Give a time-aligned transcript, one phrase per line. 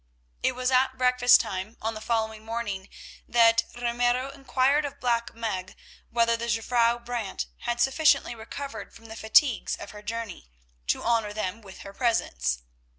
[0.41, 2.89] It was at breakfast on the following morning
[3.27, 5.75] that Ramiro inquired of Black Meg
[6.09, 10.49] whether the Jufvrouw Brant had sufficiently recovered from the fatigues of her journey
[10.87, 12.63] to honour them with her presence.